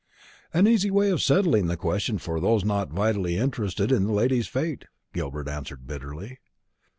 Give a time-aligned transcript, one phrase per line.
[0.51, 4.47] "An easy way of settling the question for those not vitally interested in the lady's
[4.47, 6.39] fate," Gilbert answered bitterly.